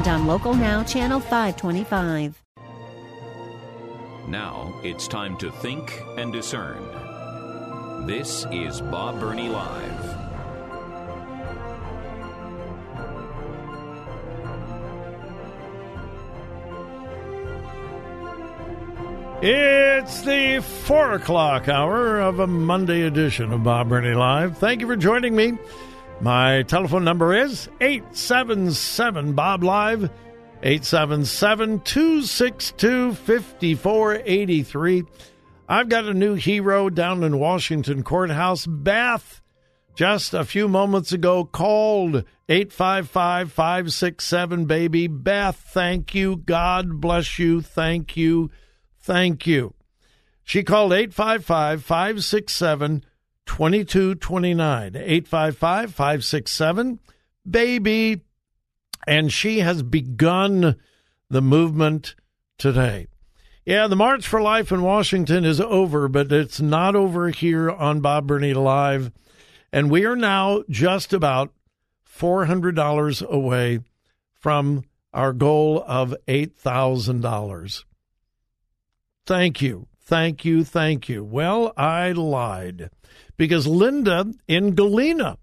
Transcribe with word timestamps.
and 0.00 0.08
on 0.08 0.26
Local 0.26 0.54
Now, 0.54 0.82
Channel 0.82 1.20
525. 1.20 2.42
Now 4.28 4.80
it's 4.82 5.06
time 5.06 5.36
to 5.38 5.50
think 5.50 6.00
and 6.16 6.32
discern. 6.32 8.06
This 8.06 8.46
is 8.50 8.80
Bob 8.80 9.20
Burney 9.20 9.50
Live. 9.50 10.16
It's 19.42 20.22
the 20.22 20.60
four 20.84 21.12
o'clock 21.12 21.68
hour 21.68 22.20
of 22.20 22.38
a 22.38 22.46
Monday 22.46 23.02
edition 23.02 23.52
of 23.52 23.64
Bob 23.64 23.90
Burney 23.90 24.14
Live. 24.14 24.56
Thank 24.56 24.80
you 24.80 24.86
for 24.86 24.96
joining 24.96 25.36
me. 25.36 25.58
My 26.22 26.62
telephone 26.64 27.04
number 27.04 27.32
is 27.32 27.70
877 27.80 29.32
Bob 29.32 29.64
Live, 29.64 30.10
877 30.62 31.80
262 31.80 33.14
5483. 33.14 35.04
I've 35.66 35.88
got 35.88 36.04
a 36.04 36.12
new 36.12 36.34
hero 36.34 36.90
down 36.90 37.22
in 37.22 37.38
Washington 37.38 38.02
Courthouse. 38.02 38.66
Beth, 38.66 39.40
just 39.94 40.34
a 40.34 40.44
few 40.44 40.68
moments 40.68 41.10
ago, 41.12 41.46
called 41.46 42.24
855 42.50 43.50
567 43.50 44.66
baby. 44.66 45.06
Beth, 45.06 45.56
thank 45.56 46.14
you. 46.14 46.36
God 46.36 47.00
bless 47.00 47.38
you. 47.38 47.62
Thank 47.62 48.18
you. 48.18 48.50
Thank 48.98 49.46
you. 49.46 49.72
She 50.44 50.64
called 50.64 50.92
855 50.92 51.82
567 51.82 53.04
2229. 53.50 54.94
855 54.94 55.92
567 55.92 57.00
baby. 57.48 58.22
And 59.08 59.32
she 59.32 59.58
has 59.58 59.82
begun 59.82 60.76
the 61.28 61.42
movement 61.42 62.14
today. 62.58 63.08
Yeah, 63.64 63.88
the 63.88 63.96
March 63.96 64.26
for 64.26 64.40
Life 64.40 64.70
in 64.70 64.82
Washington 64.82 65.44
is 65.44 65.60
over, 65.60 66.06
but 66.06 66.30
it's 66.30 66.60
not 66.60 66.94
over 66.94 67.30
here 67.30 67.68
on 67.68 68.00
Bob 68.00 68.28
Burney 68.28 68.54
Live. 68.54 69.10
And 69.72 69.90
we 69.90 70.04
are 70.04 70.16
now 70.16 70.62
just 70.70 71.12
about 71.12 71.52
$400 72.08 73.26
away 73.26 73.80
from 74.32 74.84
our 75.12 75.32
goal 75.32 75.82
of 75.88 76.14
$8,000. 76.28 77.84
Thank 79.26 79.60
you. 79.60 79.88
Thank 80.10 80.44
you. 80.44 80.64
Thank 80.64 81.08
you. 81.08 81.22
Well, 81.22 81.72
I 81.76 82.10
lied 82.10 82.90
because 83.36 83.68
Linda 83.68 84.34
in 84.48 84.74
Galena 84.74 85.38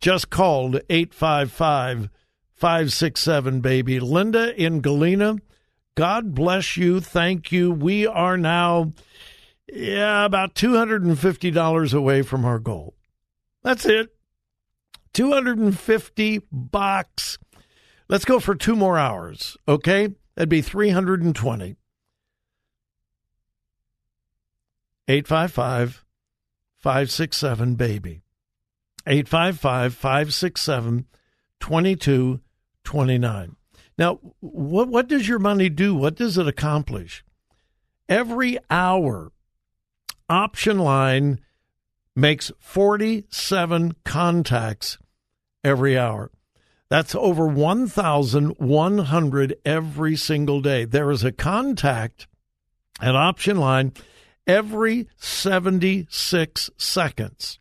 just 0.00 0.30
called 0.30 0.80
855 0.88 2.08
567 2.54 3.60
baby. 3.60 3.98
Linda 3.98 4.54
in 4.54 4.80
Galena, 4.80 5.38
God 5.96 6.36
bless 6.36 6.76
you. 6.76 7.00
Thank 7.00 7.50
you. 7.50 7.72
We 7.72 8.06
are 8.06 8.36
now 8.36 8.92
yeah, 9.66 10.24
about 10.24 10.54
$250 10.54 11.92
away 11.92 12.22
from 12.22 12.44
our 12.44 12.60
goal. 12.60 12.94
That's 13.64 13.84
it. 13.86 14.14
250 15.14 16.42
bucks. 16.52 17.38
Let's 18.08 18.24
go 18.24 18.38
for 18.38 18.54
two 18.54 18.76
more 18.76 18.96
hours, 18.96 19.56
okay? 19.66 20.10
That'd 20.36 20.48
be 20.48 20.62
320. 20.62 21.74
855 25.08 26.04
567 26.78 27.74
baby. 27.74 28.22
855 29.06 29.94
567 29.94 31.06
2229. 31.60 33.56
Now, 33.98 34.20
what, 34.40 34.88
what 34.88 35.06
does 35.08 35.28
your 35.28 35.38
money 35.38 35.68
do? 35.68 35.94
What 35.94 36.16
does 36.16 36.38
it 36.38 36.48
accomplish? 36.48 37.22
Every 38.08 38.56
hour, 38.70 39.32
Option 40.28 40.78
Line 40.78 41.40
makes 42.16 42.50
47 42.58 43.92
contacts 44.04 44.98
every 45.64 45.98
hour. 45.98 46.30
That's 46.88 47.14
over 47.14 47.46
1,100 47.46 49.54
every 49.64 50.16
single 50.16 50.60
day. 50.60 50.84
There 50.84 51.10
is 51.10 51.24
a 51.24 51.32
contact 51.32 52.26
at 53.00 53.16
Option 53.16 53.56
Line 53.56 53.94
every 54.46 55.08
76 55.16 56.70
seconds. 56.76 57.58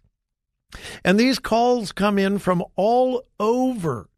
And 1.04 1.20
these 1.20 1.40
calls 1.40 1.92
come 1.92 2.18
in 2.18 2.40
from 2.40 2.64
all 2.76 3.24
over 3.40 4.10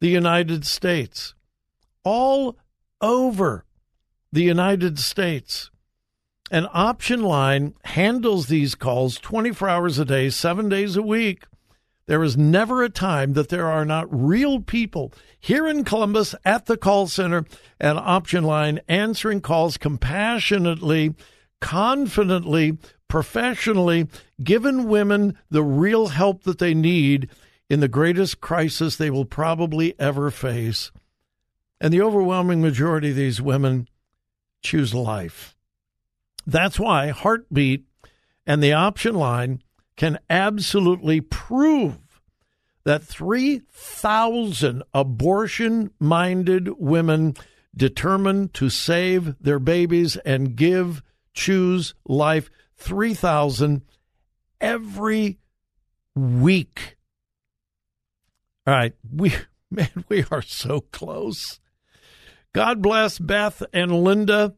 the 0.00 0.08
United 0.08 0.66
States. 0.66 1.34
All 2.04 2.56
over 3.00 3.64
the 4.32 4.42
United 4.42 4.98
States. 4.98 5.70
An 6.50 6.68
option 6.72 7.22
line 7.22 7.74
handles 7.84 8.46
these 8.46 8.74
calls 8.74 9.18
24 9.18 9.68
hours 9.68 9.98
a 9.98 10.04
day, 10.04 10.30
seven 10.30 10.68
days 10.68 10.96
a 10.96 11.02
week. 11.02 11.44
There 12.06 12.22
is 12.22 12.36
never 12.36 12.84
a 12.84 12.88
time 12.88 13.32
that 13.32 13.48
there 13.48 13.66
are 13.66 13.84
not 13.84 14.06
real 14.08 14.60
people 14.60 15.12
here 15.40 15.66
in 15.66 15.82
Columbus 15.82 16.36
at 16.44 16.66
the 16.66 16.76
call 16.76 17.08
center 17.08 17.44
and 17.80 17.98
option 17.98 18.44
line 18.44 18.78
answering 18.86 19.40
calls 19.40 19.76
compassionately 19.76 21.16
confidently, 21.60 22.78
professionally, 23.08 24.08
given 24.42 24.88
women 24.88 25.36
the 25.50 25.62
real 25.62 26.08
help 26.08 26.42
that 26.44 26.58
they 26.58 26.74
need 26.74 27.30
in 27.68 27.80
the 27.80 27.88
greatest 27.88 28.40
crisis 28.40 28.96
they 28.96 29.10
will 29.10 29.24
probably 29.24 29.98
ever 29.98 30.30
face. 30.30 30.90
And 31.80 31.92
the 31.92 32.02
overwhelming 32.02 32.62
majority 32.62 33.10
of 33.10 33.16
these 33.16 33.40
women 33.40 33.88
choose 34.62 34.94
life. 34.94 35.54
That's 36.46 36.78
why 36.78 37.08
Heartbeat 37.08 37.84
and 38.46 38.62
the 38.62 38.72
option 38.72 39.14
line 39.14 39.62
can 39.96 40.18
absolutely 40.30 41.20
prove 41.20 41.98
that 42.84 43.02
3,000 43.02 44.82
abortion 44.94 45.90
minded 45.98 46.78
women 46.78 47.34
determined 47.76 48.54
to 48.54 48.70
save 48.70 49.34
their 49.40 49.58
babies 49.58 50.16
and 50.18 50.54
give 50.54 51.02
choose 51.36 51.94
life 52.04 52.50
3000 52.76 53.82
every 54.60 55.38
week. 56.14 56.96
All 58.66 58.74
right. 58.74 58.94
We 59.14 59.34
man 59.70 60.04
we 60.08 60.24
are 60.30 60.42
so 60.42 60.80
close. 60.80 61.60
God 62.52 62.82
bless 62.82 63.18
beth 63.18 63.62
and 63.72 63.92
linda. 64.02 64.54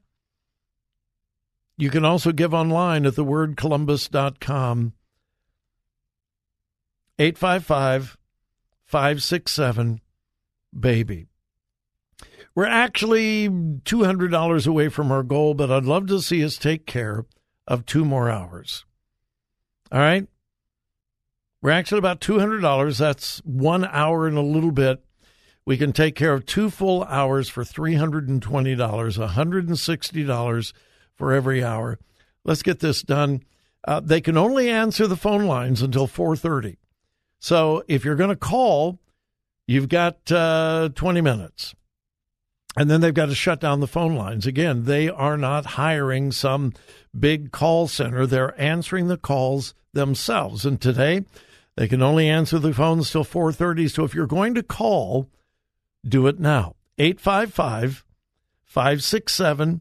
You 1.77 1.91
can 1.91 2.05
also 2.05 2.33
give 2.33 2.55
online 2.55 3.07
at 3.07 3.15
thewordcolumbus.com 3.15 4.93
855 7.21 8.17
567 8.85 10.01
baby 10.79 11.27
we're 12.59 12.67
actually 12.67 13.49
$200 13.49 14.67
away 14.67 14.89
from 14.89 15.13
our 15.13 15.23
goal, 15.23 15.55
but 15.55 15.71
I'd 15.71 15.85
love 15.85 16.09
to 16.09 16.21
see 16.21 16.45
us 16.45 16.57
take 16.57 16.87
care 16.87 17.25
of 17.69 17.87
two 17.87 18.05
more 18.05 18.29
hours. 18.29 18.85
All 19.93 20.01
right? 20.01 20.27
We're 21.63 21.71
actually 21.71 21.99
about 21.99 22.21
$200. 22.21 22.99
That's 22.99 23.39
one 23.45 23.85
hour 23.85 24.27
and 24.27 24.37
a 24.37 24.43
little 24.43 24.73
bit. 24.73 25.05
We 25.67 25.77
can 25.77 25.93
take 25.93 26.17
care 26.17 26.33
of 26.33 26.47
two 26.47 26.69
full 26.69 27.05
hours 27.05 27.49
for 27.49 27.63
$320, 27.63 28.41
$160 28.41 30.73
for 31.15 31.33
every 31.33 31.63
hour. 31.63 32.01
Let's 32.43 32.65
get 32.65 32.81
this 32.81 33.03
done. 33.03 33.45
Uh, 33.87 34.01
they 34.01 34.21
can 34.21 34.37
only 34.37 34.69
answer 34.69 35.07
the 35.07 35.15
phone 35.15 35.47
lines 35.47 35.81
until 35.81 36.09
4:30. 36.09 36.77
So 37.39 37.85
if 37.87 38.05
you're 38.05 38.17
going 38.17 38.31
to 38.31 38.37
call, 38.37 38.99
you've 39.69 39.89
got 39.89 40.33
uh, 40.33 40.89
20 40.97 41.21
minutes. 41.21 41.77
And 42.79 42.89
then 42.89 43.01
they've 43.01 43.13
got 43.13 43.27
to 43.27 43.35
shut 43.35 43.59
down 43.59 43.81
the 43.81 43.89
phone 43.89 44.15
lines. 44.15 44.47
Again, 44.47 44.85
they 44.85 45.09
are 45.09 45.37
not 45.37 45.67
hiring 45.67 46.31
some 46.31 46.75
big 47.19 47.51
call 47.51 47.89
center. 47.89 48.25
They're 48.25 48.59
answering 48.61 49.09
the 49.09 49.17
calls 49.17 49.75
themselves. 49.93 50.65
And 50.65 50.81
today, 50.81 51.25
they 51.75 51.89
can 51.89 52.03
only 52.03 52.29
answer 52.29 52.61
the 52.61 52.73
phones 52.73 53.11
till 53.11 53.25
4:30. 53.25 53.91
So 53.91 54.05
if 54.05 54.15
you're 54.15 54.29
going 54.29 54.55
to 54.55 54.63
call, 54.63 55.29
do 56.07 56.29
it 56.29 56.39
now. 56.39 56.77
855 56.99 58.05
567 58.65 59.81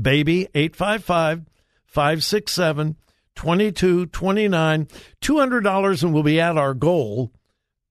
baby 0.00 0.48
855 0.54 1.46
567 1.84 2.96
2229 3.34 4.88
$200 5.20 6.02
and 6.02 6.14
we'll 6.14 6.22
be 6.22 6.40
at 6.40 6.56
our 6.56 6.74
goal 6.74 7.32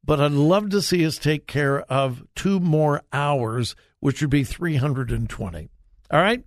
but 0.03 0.19
i'd 0.19 0.31
love 0.31 0.69
to 0.69 0.81
see 0.81 1.05
us 1.05 1.17
take 1.17 1.47
care 1.47 1.81
of 1.81 2.23
two 2.35 2.59
more 2.59 3.01
hours 3.11 3.75
which 4.03 4.21
would 4.21 4.29
be 4.29 4.43
320 4.43 5.69
all 6.11 6.21
right? 6.21 6.43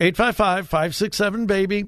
855 0.00 0.68
567 0.68 1.46
baby. 1.46 1.86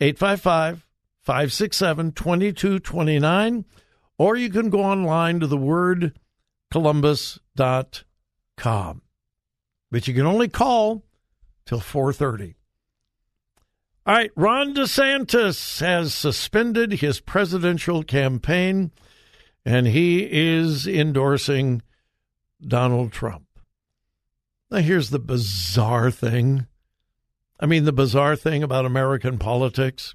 855 0.00 0.84
567 1.22 2.12
2229 2.12 3.64
or 4.18 4.36
you 4.36 4.50
can 4.50 4.68
go 4.68 4.82
online 4.82 5.40
to 5.40 5.46
the 5.46 5.56
word 5.56 6.18
columbus.com 6.70 9.02
but 9.90 10.06
you 10.08 10.14
can 10.14 10.26
only 10.26 10.48
call 10.48 11.04
till 11.64 11.80
4:30. 11.80 12.56
All 14.04 14.14
right, 14.14 14.32
Ron 14.34 14.74
DeSantis 14.74 15.80
has 15.80 16.12
suspended 16.12 16.94
his 16.94 17.20
presidential 17.20 18.02
campaign 18.02 18.90
and 19.64 19.86
he 19.86 20.28
is 20.28 20.88
endorsing 20.88 21.82
Donald 22.60 23.12
Trump. 23.12 23.46
Now 24.72 24.78
here's 24.78 25.10
the 25.10 25.18
bizarre 25.18 26.10
thing. 26.10 26.66
I 27.60 27.66
mean 27.66 27.84
the 27.84 27.92
bizarre 27.92 28.36
thing 28.36 28.62
about 28.62 28.86
American 28.86 29.36
politics. 29.36 30.14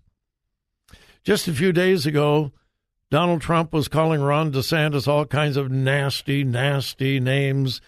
Just 1.24 1.48
a 1.48 1.54
few 1.54 1.71
days 1.71 2.07
ago, 2.07 2.51
Donald 3.12 3.42
Trump 3.42 3.71
was 3.71 3.88
calling 3.88 4.19
Ron 4.19 4.51
DeSantis 4.51 5.07
all 5.07 5.27
kinds 5.27 5.57
of 5.57 5.69
nasty, 5.69 6.44
nasty 6.44 7.19
names. 7.19 7.81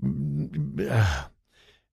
And 0.00 1.28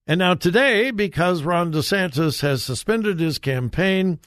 now 0.08 0.36
today, 0.36 0.92
because 0.92 1.42
Ron 1.42 1.74
DeSantis 1.74 2.42
has 2.42 2.64
suspended 2.64 3.20
his 3.20 3.40
campaign 3.40 4.20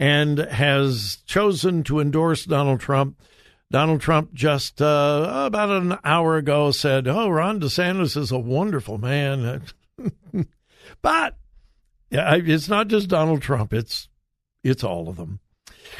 and 0.00 0.38
has 0.38 1.18
chosen 1.26 1.84
to 1.84 2.00
endorse 2.00 2.44
Donald 2.44 2.80
Trump, 2.80 3.20
Donald 3.74 4.00
Trump 4.00 4.32
just 4.32 4.80
uh, 4.80 5.46
about 5.46 5.68
an 5.68 5.98
hour 6.04 6.36
ago 6.36 6.70
said, 6.70 7.08
"Oh, 7.08 7.28
Ron 7.28 7.58
DeSantis 7.58 8.16
is 8.16 8.30
a 8.30 8.38
wonderful 8.38 8.98
man," 8.98 9.64
but 11.02 11.36
it's 12.08 12.68
not 12.68 12.86
just 12.86 13.08
Donald 13.08 13.42
Trump; 13.42 13.72
it's 13.72 14.08
it's 14.62 14.84
all 14.84 15.08
of 15.08 15.16
them. 15.16 15.40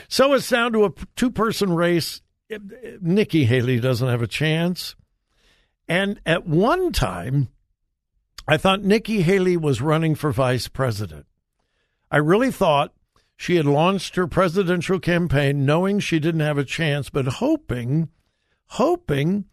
So 0.06 0.34
it's 0.34 0.48
down 0.48 0.72
to 0.74 0.84
a 0.84 0.92
two-person 1.16 1.74
race. 1.74 2.22
Nikki 3.00 3.44
Haley 3.44 3.80
doesn't 3.80 4.06
have 4.08 4.22
a 4.22 4.28
chance, 4.28 4.94
and 5.88 6.20
at 6.24 6.46
one 6.46 6.92
time 6.92 7.48
I 8.46 8.56
thought 8.56 8.84
Nikki 8.84 9.22
Haley 9.22 9.56
was 9.56 9.82
running 9.82 10.14
for 10.14 10.30
vice 10.30 10.68
president. 10.68 11.26
I 12.08 12.18
really 12.18 12.52
thought 12.52 12.94
she 13.44 13.56
had 13.56 13.67
launched 13.67 14.17
her 14.17 14.26
presidential 14.26 14.99
campaign 14.99 15.67
knowing 15.67 16.00
she 16.00 16.19
didn't 16.19 16.41
have 16.41 16.56
a 16.56 16.64
chance, 16.64 17.11
but 17.11 17.26
hoping, 17.26 18.08
hoping 18.69 19.44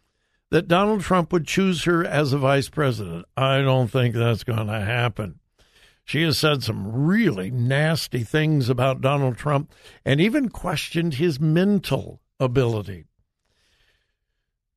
that 0.50 0.70
Donald 0.70 1.02
Trump 1.02 1.34
would 1.34 1.46
choose 1.46 1.84
her 1.84 2.02
as 2.06 2.32
a 2.32 2.38
vice 2.38 2.70
president. 2.70 3.26
I 3.36 3.60
don't 3.60 3.90
think 3.90 4.16
that's 4.16 4.46
going 4.46 4.68
to 4.68 4.80
happen. 4.80 5.42
She 6.06 6.22
has 6.22 6.38
said 6.38 6.64
some 6.64 6.90
really 7.04 7.52
nasty 7.52 8.24
things 8.24 8.70
about 8.70 9.02
Donald 9.02 9.36
Trump 9.36 9.74
and 10.06 10.22
even 10.22 10.48
questioned 10.48 11.16
his 11.16 11.42
mental 11.42 12.22
ability. 12.40 13.08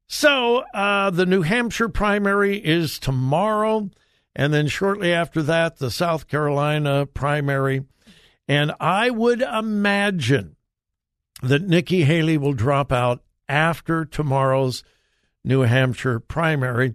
So, 0.08 0.64
uh, 0.74 1.10
the 1.10 1.24
New 1.24 1.42
Hampshire 1.42 1.88
primary 1.88 2.56
is 2.56 2.98
tomorrow. 2.98 3.90
And 4.34 4.52
then 4.52 4.66
shortly 4.66 5.12
after 5.12 5.40
that, 5.44 5.76
the 5.76 5.92
South 5.92 6.26
Carolina 6.26 7.06
primary. 7.06 7.84
And 8.46 8.72
I 8.80 9.10
would 9.10 9.40
imagine 9.40 10.56
that 11.42 11.62
Nikki 11.62 12.04
Haley 12.04 12.38
will 12.38 12.52
drop 12.52 12.92
out 12.92 13.22
after 13.48 14.04
tomorrow's 14.04 14.82
New 15.44 15.62
Hampshire 15.62 16.20
primary 16.20 16.94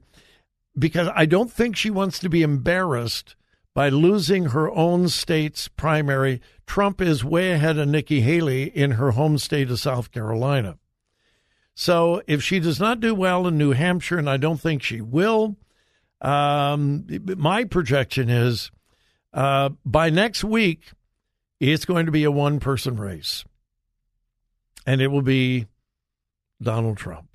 because 0.77 1.09
I 1.15 1.25
don't 1.25 1.51
think 1.51 1.75
she 1.75 1.89
wants 1.89 2.19
to 2.19 2.29
be 2.29 2.41
embarrassed 2.41 3.35
by 3.73 3.89
losing 3.89 4.45
her 4.45 4.69
own 4.71 5.09
state's 5.09 5.67
primary. 5.67 6.41
Trump 6.65 7.01
is 7.01 7.23
way 7.23 7.51
ahead 7.51 7.77
of 7.77 7.87
Nikki 7.87 8.21
Haley 8.21 8.63
in 8.63 8.91
her 8.91 9.11
home 9.11 9.37
state 9.37 9.69
of 9.69 9.79
South 9.79 10.11
Carolina. 10.11 10.77
So 11.75 12.21
if 12.27 12.43
she 12.43 12.59
does 12.59 12.79
not 12.79 12.99
do 12.99 13.15
well 13.15 13.47
in 13.47 13.57
New 13.57 13.71
Hampshire, 13.71 14.17
and 14.17 14.29
I 14.29 14.37
don't 14.37 14.59
think 14.59 14.83
she 14.83 14.99
will, 14.99 15.55
um, 16.21 17.05
my 17.37 17.63
projection 17.63 18.29
is 18.29 18.71
uh, 19.33 19.69
by 19.85 20.09
next 20.09 20.43
week, 20.43 20.91
it's 21.59 21.85
going 21.85 22.05
to 22.05 22.11
be 22.11 22.23
a 22.23 22.31
one 22.31 22.59
person 22.59 22.97
race, 22.97 23.43
and 24.85 25.01
it 25.01 25.07
will 25.07 25.21
be 25.21 25.67
Donald 26.61 26.97
Trump. 26.97 27.27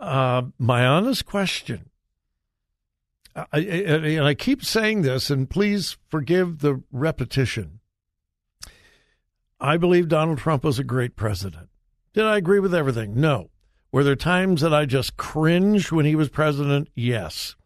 Uh, 0.00 0.42
my 0.58 0.86
honest 0.86 1.26
question, 1.26 1.90
I, 3.34 3.44
I, 3.52 3.58
and 3.58 4.24
I 4.24 4.34
keep 4.34 4.64
saying 4.64 5.02
this, 5.02 5.30
and 5.30 5.50
please 5.50 5.96
forgive 6.08 6.60
the 6.60 6.82
repetition. 6.92 7.80
I 9.60 9.76
believe 9.76 10.08
Donald 10.08 10.38
Trump 10.38 10.64
was 10.64 10.78
a 10.78 10.84
great 10.84 11.16
president. 11.16 11.68
Did 12.14 12.24
I 12.24 12.36
agree 12.36 12.60
with 12.60 12.74
everything? 12.74 13.20
No. 13.20 13.50
Were 13.90 14.04
there 14.04 14.16
times 14.16 14.60
that 14.60 14.74
I 14.74 14.84
just 14.84 15.16
cringed 15.16 15.90
when 15.90 16.04
he 16.04 16.14
was 16.14 16.28
president? 16.28 16.88
Yes. 16.94 17.56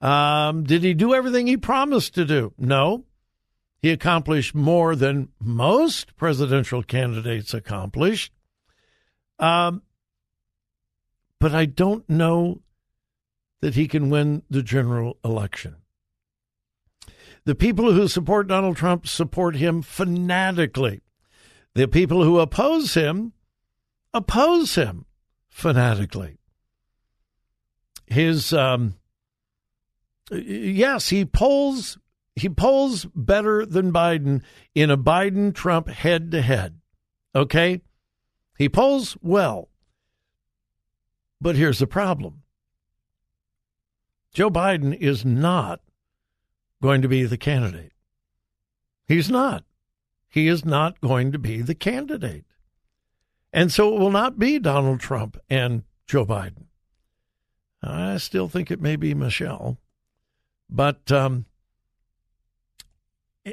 Um, 0.00 0.64
did 0.64 0.82
he 0.82 0.94
do 0.94 1.14
everything 1.14 1.46
he 1.46 1.56
promised 1.56 2.14
to 2.14 2.24
do? 2.24 2.52
No. 2.58 3.04
He 3.82 3.90
accomplished 3.90 4.54
more 4.54 4.94
than 4.94 5.30
most 5.40 6.16
presidential 6.16 6.84
candidates 6.84 7.52
accomplished. 7.52 8.32
Um, 9.40 9.82
but 11.40 11.52
I 11.52 11.66
don't 11.66 12.08
know 12.08 12.62
that 13.60 13.74
he 13.74 13.88
can 13.88 14.08
win 14.08 14.44
the 14.48 14.62
general 14.62 15.18
election. 15.24 15.76
The 17.44 17.56
people 17.56 17.92
who 17.92 18.06
support 18.06 18.46
Donald 18.46 18.76
Trump 18.76 19.08
support 19.08 19.56
him 19.56 19.82
fanatically. 19.82 21.00
The 21.74 21.88
people 21.88 22.22
who 22.22 22.38
oppose 22.38 22.94
him 22.94 23.32
oppose 24.14 24.76
him 24.76 25.06
fanatically. 25.48 26.38
His 28.06 28.52
um, 28.52 28.94
yes, 30.30 31.08
he 31.08 31.24
polls 31.24 31.98
he 32.34 32.48
polls 32.48 33.06
better 33.14 33.66
than 33.66 33.92
Biden 33.92 34.42
in 34.74 34.90
a 34.90 34.96
Biden 34.96 35.54
Trump 35.54 35.88
head 35.88 36.30
to 36.30 36.42
head. 36.42 36.78
Okay? 37.34 37.82
He 38.56 38.68
polls 38.68 39.16
well. 39.20 39.68
But 41.40 41.56
here's 41.56 41.78
the 41.78 41.86
problem. 41.86 42.42
Joe 44.32 44.50
Biden 44.50 44.96
is 44.96 45.24
not 45.24 45.80
going 46.80 47.02
to 47.02 47.08
be 47.08 47.24
the 47.24 47.36
candidate. 47.36 47.92
He's 49.06 49.30
not. 49.30 49.64
He 50.28 50.48
is 50.48 50.64
not 50.64 51.00
going 51.00 51.32
to 51.32 51.38
be 51.38 51.60
the 51.60 51.74
candidate. 51.74 52.46
And 53.52 53.70
so 53.70 53.94
it 53.94 54.00
will 54.00 54.10
not 54.10 54.38
be 54.38 54.58
Donald 54.58 55.00
Trump 55.00 55.36
and 55.50 55.82
Joe 56.06 56.24
Biden. 56.24 56.64
I 57.82 58.16
still 58.16 58.48
think 58.48 58.70
it 58.70 58.80
may 58.80 58.96
be 58.96 59.12
Michelle. 59.12 59.78
But 60.70 61.12
um, 61.12 61.44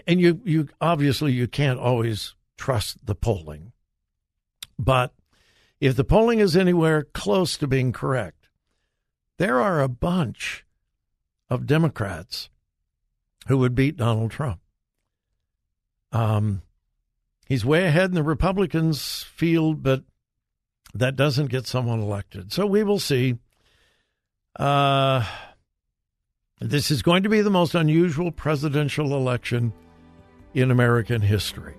and 0.08 0.20
you 0.20 0.42
you 0.44 0.70
obviously 0.80 1.32
you 1.32 1.48
can't 1.48 1.80
always 1.80 2.36
trust 2.58 3.06
the 3.06 3.16
polling. 3.16 3.72
But 4.78 5.14
if 5.80 5.96
the 5.96 6.04
polling 6.04 6.40
is 6.40 6.56
anywhere 6.56 7.04
close 7.04 7.58
to 7.58 7.68
being 7.68 7.92
correct, 7.92 8.50
there 9.38 9.60
are 9.60 9.82
a 9.82 9.90
bunch 9.90 10.66
of 11.50 11.66
Democrats 11.66 12.50
who 13.48 13.58
would 13.58 13.76
beat 13.76 13.98
Donald 13.98 14.32
Trump. 14.32 14.60
Um, 16.12 16.62
he's 17.48 17.66
way 17.66 17.86
ahead 17.86 18.12
in 18.12 18.16
the 18.16 18.24
Republicans' 18.24 19.24
field, 19.24 19.82
but 19.82 20.04
that 20.94 21.16
doesn't 21.16 21.48
get 21.48 21.68
someone 21.68 22.00
elected. 22.00 22.52
So 22.52 22.66
we 22.66 22.84
will 22.84 23.00
see. 23.00 23.36
Uh, 24.58 25.26
this 26.60 26.92
is 26.92 27.02
going 27.02 27.24
to 27.24 27.30
be 27.30 27.42
the 27.42 27.50
most 27.50 27.74
unusual 27.74 28.32
presidential 28.32 29.16
election 29.16 29.74
in 30.54 30.72
American 30.72 31.22
history. 31.22 31.76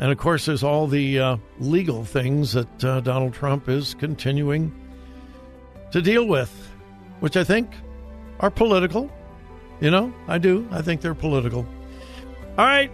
And 0.00 0.10
of 0.10 0.18
course, 0.18 0.46
there's 0.46 0.64
all 0.64 0.86
the 0.86 1.18
uh, 1.18 1.36
legal 1.60 2.04
things 2.04 2.54
that 2.54 2.84
uh, 2.84 3.00
Donald 3.00 3.34
Trump 3.34 3.68
is 3.68 3.94
continuing 3.94 4.74
to 5.92 6.00
deal 6.02 6.26
with, 6.26 6.50
which 7.20 7.36
I 7.36 7.44
think 7.44 7.70
are 8.40 8.50
political. 8.50 9.10
You 9.80 9.90
know, 9.90 10.12
I 10.26 10.38
do. 10.38 10.66
I 10.70 10.82
think 10.82 11.00
they're 11.00 11.14
political. 11.14 11.66
All 12.58 12.64
right. 12.64 12.90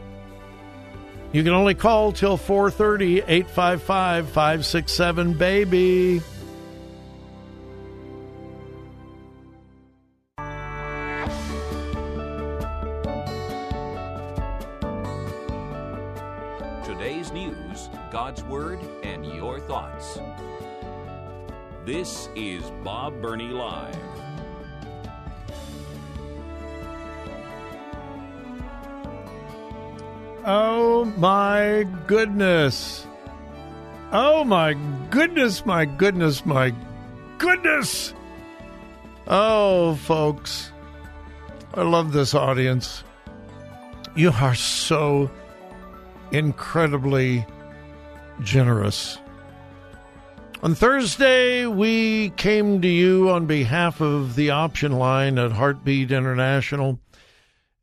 You 1.33 1.45
can 1.45 1.53
only 1.53 1.75
call 1.75 2.13
till 2.13 2.37
4:30 2.37 3.23
855 3.29 4.29
567 4.31 5.35
baby. 5.35 6.23
Thoughts. 19.79 20.19
This 21.85 22.29
is 22.35 22.63
Bob 22.83 23.21
Burney 23.23 23.49
Live. 23.49 23.97
Oh 30.45 31.05
my 31.17 31.87
goodness. 32.07 33.07
Oh 34.11 34.43
my 34.45 34.75
goodness, 35.11 35.65
my 35.65 35.85
goodness, 35.85 36.45
my 36.45 36.75
goodness. 37.39 38.15
Oh, 39.27 39.95
folks. 39.97 40.73
I 41.75 41.83
love 41.83 42.13
this 42.13 42.35
audience. 42.35 43.05
You 44.17 44.33
are 44.33 44.55
so 44.55 45.31
incredibly 46.33 47.47
generous. 48.41 49.19
On 50.61 50.75
Thursday, 50.75 51.67
we 51.67 52.31
came 52.31 52.83
to 52.83 52.89
you 52.89 53.31
on 53.31 53.47
behalf 53.47 54.01
of 54.01 54.35
the 54.35 54.51
option 54.51 54.91
line 54.91 55.39
at 55.39 55.53
Heartbeat 55.53 56.11
International, 56.11 56.99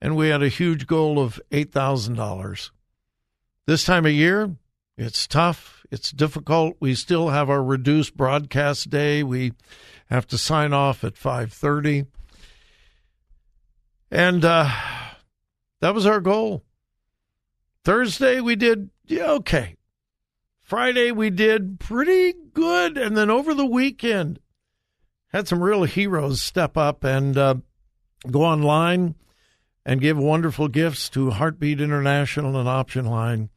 and 0.02 0.18
we 0.18 0.28
had 0.28 0.44
a 0.44 0.50
huge 0.50 0.86
goal 0.86 1.18
of 1.18 1.40
$8,000. 1.52 2.72
This 3.66 3.86
time 3.86 4.06
of 4.06 4.12
year, 4.12 4.58
it's 4.98 5.26
tough, 5.26 5.86
it's 5.90 6.12
difficult. 6.12 6.76
We 6.82 6.96
still 6.96 7.30
have 7.30 7.50
our 7.50 7.64
reduced 7.64 8.18
broadcast 8.18 8.90
day. 8.90 9.24
We 9.24 9.54
have 10.10 10.28
to 10.28 10.38
sign 10.38 10.74
off 10.74 11.06
at 11.06 11.16
5:30. 11.16 12.08
And 14.12 14.44
uh, 14.44 14.70
that 15.80 15.94
was 15.96 16.06
our 16.06 16.20
goal. 16.20 16.64
Thursday 17.86 18.42
we 18.42 18.58
did 18.58 18.90
yeah, 19.06 19.32
okay. 19.32 19.75
Friday 20.66 21.12
we 21.12 21.30
did 21.30 21.80
pretty 21.80 22.34
good, 22.56 22.98
and 22.98 23.16
then 23.16 23.30
over 23.30 23.54
the 23.54 23.68
weekend 23.68 24.40
had 25.28 25.48
some 25.48 25.62
real 25.62 25.84
heroes 25.84 26.42
step 26.42 26.76
up 26.76 27.04
and 27.04 27.38
uh, 27.38 27.54
go 28.32 28.42
online 28.42 29.14
and 29.86 30.02
give 30.02 30.18
wonderful 30.18 30.68
gifts 30.68 31.08
to 31.10 31.30
Heartbeat 31.30 31.80
International 31.80 32.58
and 32.58 32.68
Option 32.68 33.06
Line. 33.06 33.50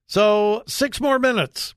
So, 0.08 0.64
six 0.68 1.02
more 1.02 1.20
minutes. 1.20 1.76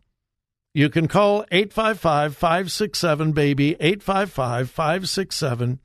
You 0.75 0.91
can 0.91 1.09
call 1.09 1.47
855 1.53 2.37
567 2.37 3.33
BABY, 3.33 3.77
855 3.79 4.71
567 4.71 5.79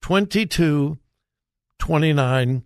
2229, 0.00 2.64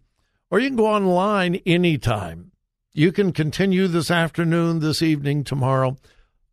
or 0.50 0.60
you 0.60 0.68
can 0.68 0.76
go 0.76 0.86
online 0.86 1.54
anytime. 1.66 2.52
You 2.92 3.10
can 3.12 3.32
continue 3.32 3.88
this 3.88 4.10
afternoon, 4.10 4.80
this 4.80 5.00
evening, 5.02 5.42
tomorrow 5.42 5.96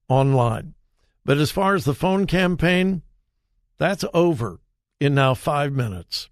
online. 0.07 0.75
But 1.23 1.37
as 1.37 1.51
far 1.51 1.75
as 1.75 1.85
the 1.85 1.93
phone 1.93 2.25
campaign, 2.25 3.03
that's 3.77 4.05
over 4.13 4.59
in 4.99 5.15
now 5.15 5.33
five 5.33 5.73
minutes. 5.73 6.29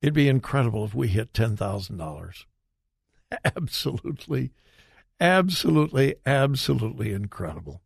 It'd 0.00 0.14
be 0.14 0.28
incredible 0.28 0.84
if 0.84 0.94
we 0.94 1.08
hit 1.08 1.32
$10,000. 1.32 2.44
Absolutely, 3.44 4.50
absolutely, 5.20 6.16
absolutely 6.26 7.12
incredible. 7.12 7.80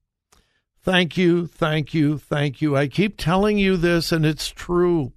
Thank 0.83 1.17
you, 1.17 1.47
thank 1.47 1.95
you, 1.95 2.19
thank 2.19 2.63
you. 2.63 2.77
I 2.77 2.89
keep 2.89 3.17
telling 3.17 3.59
you 3.59 3.77
this, 3.77 4.11
and 4.11 4.25
it's 4.25 4.49
true. 4.49 5.13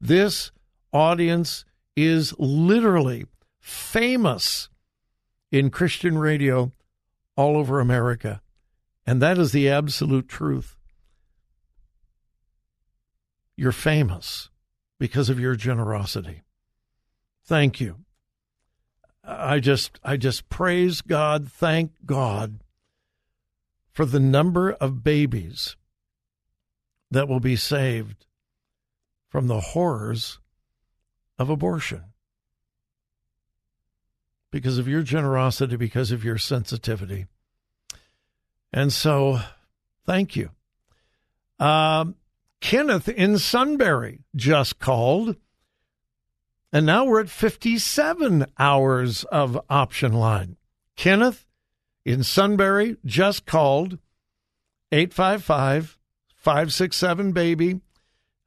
This 0.00 0.50
audience 0.92 1.64
is 1.94 2.34
literally 2.38 3.26
famous 3.60 4.68
in 5.52 5.70
Christian 5.70 6.18
radio 6.18 6.72
all 7.40 7.56
over 7.56 7.80
America. 7.80 8.42
And 9.06 9.22
that 9.22 9.38
is 9.38 9.52
the 9.52 9.70
absolute 9.70 10.28
truth. 10.28 10.76
You're 13.56 13.72
famous 13.72 14.50
because 14.98 15.30
of 15.30 15.40
your 15.40 15.56
generosity. 15.56 16.42
Thank 17.42 17.80
you. 17.80 17.96
I 19.24 19.58
just 19.58 19.98
I 20.04 20.18
just 20.18 20.50
praise 20.50 21.00
God, 21.00 21.50
thank 21.50 21.92
God 22.04 22.60
for 23.90 24.04
the 24.04 24.20
number 24.20 24.72
of 24.72 25.02
babies 25.02 25.76
that 27.10 27.26
will 27.26 27.40
be 27.40 27.56
saved 27.56 28.26
from 29.30 29.46
the 29.46 29.60
horrors 29.60 30.38
of 31.38 31.48
abortion. 31.48 32.04
Because 34.50 34.78
of 34.78 34.88
your 34.88 35.02
generosity, 35.02 35.76
because 35.76 36.10
of 36.10 36.24
your 36.24 36.38
sensitivity. 36.38 37.26
And 38.72 38.92
so, 38.92 39.40
thank 40.06 40.36
you. 40.36 40.50
Um, 41.58 42.16
Kenneth 42.60 43.08
in 43.08 43.38
Sunbury 43.38 44.20
just 44.34 44.78
called. 44.78 45.36
And 46.72 46.86
now 46.86 47.04
we're 47.04 47.20
at 47.20 47.30
57 47.30 48.46
hours 48.58 49.24
of 49.24 49.60
option 49.68 50.12
line. 50.12 50.56
Kenneth 50.96 51.46
in 52.04 52.22
Sunbury 52.22 52.96
just 53.04 53.46
called 53.46 53.98
855 54.92 55.98
567 56.34 57.32
baby. 57.32 57.80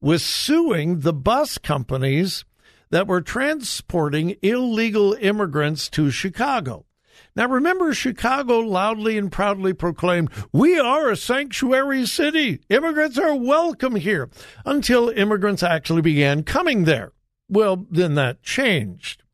was 0.00 0.22
suing 0.22 1.00
the 1.00 1.12
bus 1.12 1.58
companies 1.58 2.44
that 2.90 3.08
were 3.08 3.20
transporting 3.20 4.36
illegal 4.40 5.14
immigrants 5.14 5.90
to 5.90 6.12
Chicago. 6.12 6.86
Now, 7.34 7.48
remember, 7.48 7.92
Chicago 7.92 8.60
loudly 8.60 9.18
and 9.18 9.32
proudly 9.32 9.72
proclaimed, 9.72 10.30
We 10.52 10.78
are 10.78 11.10
a 11.10 11.16
sanctuary 11.16 12.06
city. 12.06 12.60
Immigrants 12.68 13.18
are 13.18 13.34
welcome 13.34 13.96
here, 13.96 14.30
until 14.64 15.08
immigrants 15.08 15.64
actually 15.64 16.02
began 16.02 16.44
coming 16.44 16.84
there. 16.84 17.12
Well, 17.48 17.84
then 17.90 18.14
that 18.14 18.44
changed. 18.44 19.24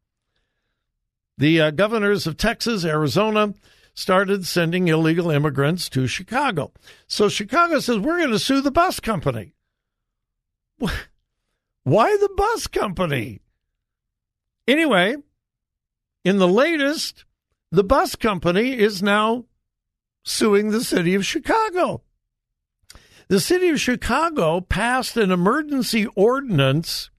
The 1.37 1.61
uh, 1.61 1.71
governors 1.73 2.27
of 2.27 2.37
Texas, 2.37 2.85
Arizona, 2.85 3.55
started 3.95 4.47
sending 4.47 4.89
illegal 4.89 5.31
immigrants 5.31 5.89
to 5.91 6.07
Chicago. 6.07 6.73
So 7.07 7.29
Chicago 7.29 7.81
says, 7.81 7.99
We're 7.99 8.19
going 8.19 8.31
to 8.31 8.39
sue 8.39 8.61
the 8.61 8.71
bus 8.71 9.01
company. 9.01 9.55
Why 11.85 12.17
the 12.17 12.31
bus 12.37 12.67
company? 12.67 13.41
Anyway, 14.67 15.17
in 16.25 16.39
the 16.39 16.49
latest, 16.49 17.25
the 17.71 17.85
bus 17.85 18.17
company 18.17 18.79
is 18.79 19.03
now 19.03 19.45
suing 20.25 20.71
the 20.71 20.83
city 20.83 21.15
of 21.15 21.27
Chicago. 21.27 22.03
The 23.29 23.41
city 23.41 23.69
of 23.69 23.81
Chicago 23.81 24.61
passed 24.61 25.17
an 25.17 25.31
emergency 25.31 26.07
ordinance 26.15 27.11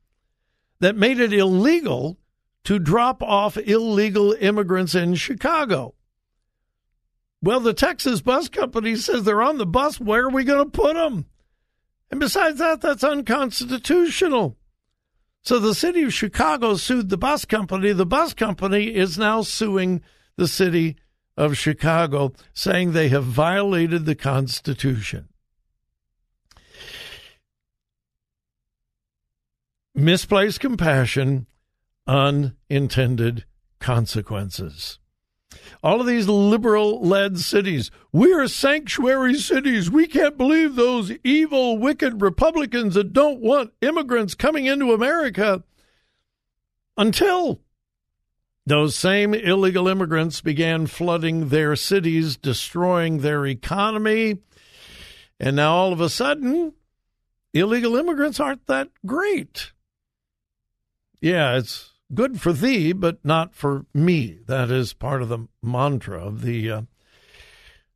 that 0.80 0.96
made 0.96 1.20
it 1.20 1.34
illegal 1.34 2.18
to 2.66 2.80
drop 2.80 3.24
off 3.24 3.58
illegal 3.58 4.34
immigrants 4.34 4.94
in 4.94 5.16
Chicago. 5.16 5.96
Well, 7.42 7.60
the 7.60 7.74
Texas 7.74 8.22
bus 8.22 8.50
company 8.50 8.96
says 8.96 9.24
they're 9.24 9.42
on 9.42 9.58
the 9.58 9.66
bus. 9.66 10.00
Where 10.00 10.26
are 10.26 10.30
we 10.30 10.44
going 10.44 10.66
to 10.66 10.72
put 10.72 10.96
them? 10.96 11.26
And 12.12 12.20
besides 12.20 12.58
that, 12.60 12.82
that's 12.82 13.04
unconstitutional. 13.04 14.58
So 15.44 15.60
the 15.60 15.76
city 15.76 16.02
of 16.04 16.14
Chicago 16.14 16.76
sued 16.76 17.10
the 17.10 17.18
bus 17.18 17.46
company. 17.46 17.92
The 17.92 18.06
bus 18.06 18.34
company 18.34 18.96
is 18.96 19.18
now 19.18 19.44
suing 19.44 20.02
the 20.38 20.48
city 20.48 20.98
of 21.38 21.58
Chicago, 21.58 22.34
saying 22.54 22.92
they 22.92 23.10
have 23.10 23.26
violated 23.26 24.06
the 24.06 24.16
Constitution. 24.16 25.30
Misplaced 29.94 30.60
compassion, 30.60 31.46
unintended 32.08 33.46
consequences. 33.80 35.00
All 35.84 36.02
of 36.02 36.08
these 36.08 36.28
liberal 36.28 37.02
led 37.02 37.40
cities. 37.40 37.92
We 38.12 38.34
are 38.34 38.48
sanctuary 38.48 39.36
cities. 39.36 39.90
We 39.90 40.08
can't 40.08 40.38
believe 40.38 40.76
those 40.76 41.12
evil, 41.24 41.78
wicked 41.78 42.22
Republicans 42.22 42.96
that 42.96 43.14
don't 43.14 43.40
want 43.40 43.74
immigrants 43.82 44.36
coming 44.36 44.66
into 44.66 44.94
America 44.94 45.64
until 46.98 47.62
those 48.66 48.96
same 48.96 49.34
illegal 49.34 49.88
immigrants 49.88 50.42
began 50.42 50.88
flooding 50.88 51.50
their 51.50 51.76
cities, 51.76 52.36
destroying 52.36 53.20
their 53.20 53.46
economy. 53.46 54.40
And 55.40 55.56
now 55.56 55.76
all 55.76 55.94
of 55.94 56.02
a 56.02 56.10
sudden, 56.10 56.74
illegal 57.54 57.96
immigrants 57.96 58.40
aren't 58.40 58.66
that 58.68 58.90
great. 59.06 59.72
Yeah, 61.22 61.58
it's 61.58 61.92
good 62.14 62.42
for 62.42 62.54
thee, 62.54 62.94
but 62.94 63.24
not 63.24 63.56
for 63.56 63.86
me. 63.94 64.40
That 64.48 64.72
is 64.72 64.94
part 64.94 65.22
of 65.22 65.30
the 65.30 65.48
mantra 65.62 66.26
of 66.26 66.42
the 66.42 66.72
uh, 66.72 66.82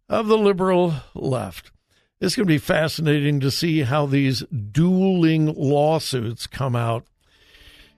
of 0.08 0.28
the 0.28 0.38
liberal 0.38 0.94
left. 1.14 1.72
It's 2.20 2.36
going 2.36 2.48
to 2.48 2.54
be 2.54 2.58
fascinating 2.58 3.40
to 3.40 3.52
see 3.52 3.82
how 3.82 4.06
these 4.06 4.44
dueling 4.72 5.54
lawsuits 5.54 6.48
come 6.48 6.76
out 6.76 7.06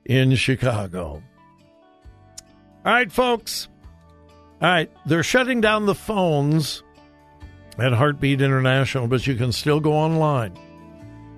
in 0.06 0.36
Chicago. 0.36 1.24
All 2.86 2.94
right, 2.94 3.12
folks. 3.12 3.68
All 4.62 4.70
right, 4.70 4.92
they're 5.08 5.24
shutting 5.24 5.60
down 5.60 5.88
the 5.88 5.96
phones 5.96 6.84
at 7.80 7.94
Heartbeat 7.94 8.42
International, 8.42 9.08
but 9.08 9.26
you 9.26 9.36
can 9.36 9.52
still 9.52 9.80
go 9.80 9.94
online. 9.94 10.56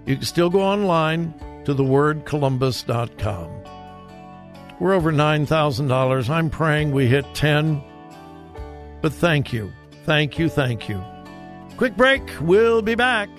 You 0.06 0.16
can 0.16 0.26
still 0.26 0.50
go 0.50 0.62
online 0.62 1.34
to 1.64 1.74
thewordcolumbus.com. 1.74 3.73
We're 4.84 4.96
over 4.96 5.14
$9,000. 5.14 6.30
I'm 6.30 6.50
praying 6.50 6.92
we 6.92 7.08
hit 7.08 7.24
10. 7.34 7.82
But 9.02 9.14
thank 9.14 9.54
you. 9.54 9.72
Thank 10.04 10.38
you. 10.38 10.50
Thank 10.50 10.90
you. 10.90 11.02
Quick 11.78 11.96
break. 11.96 12.22
We'll 12.42 12.82
be 12.82 12.96
back. 12.96 13.30